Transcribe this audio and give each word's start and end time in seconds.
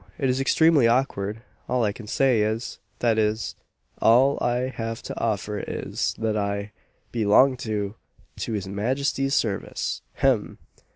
It 0.17 0.31
is 0.31 0.39
extremely 0.41 0.87
awkward 0.87 1.43
all 1.69 1.83
I 1.83 1.91
can 1.91 2.07
say 2.07 2.41
is 2.41 2.79
that 3.01 3.19
is, 3.19 3.53
all 4.01 4.39
I 4.41 4.69
have 4.69 5.03
to 5.03 5.19
offer 5.21 5.59
is, 5.59 6.15
that 6.17 6.35
I 6.35 6.71
belong 7.11 7.55
to 7.57 7.93
to 8.37 8.53
his 8.53 8.67
Majesty's 8.67 9.35
service, 9.35 10.01
hem! 10.15 10.57